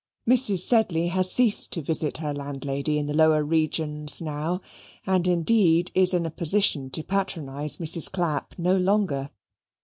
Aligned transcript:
Mrs. 0.27 0.61
Sedley 0.61 1.09
has 1.09 1.31
ceased 1.31 1.71
to 1.73 1.81
visit 1.83 2.17
her 2.17 2.33
landlady 2.33 2.97
in 2.97 3.05
the 3.05 3.13
lower 3.13 3.45
regions 3.45 4.19
now, 4.19 4.59
and 5.05 5.27
indeed 5.27 5.91
is 5.93 6.11
in 6.15 6.25
a 6.25 6.31
position 6.31 6.89
to 6.89 7.03
patronize 7.03 7.77
Mrs. 7.77 8.11
Clapp 8.11 8.55
no 8.57 8.75
longer. 8.77 9.29